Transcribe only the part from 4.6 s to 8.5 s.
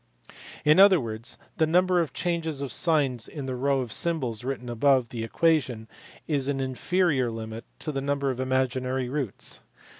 above the equation is an inferior limit to the number of